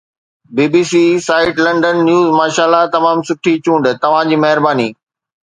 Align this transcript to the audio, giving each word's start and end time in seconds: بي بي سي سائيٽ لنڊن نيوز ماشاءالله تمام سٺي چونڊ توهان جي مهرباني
بي 0.55 0.65
بي 0.73 0.81
سي 0.91 1.01
سائيٽ 1.27 1.53
لنڊن 1.65 1.97
نيوز 2.07 2.27
ماشاءالله 2.39 2.83
تمام 2.97 3.17
سٺي 3.29 3.53
چونڊ 3.69 3.83
توهان 4.07 4.25
جي 4.31 4.37
مهرباني 4.47 4.89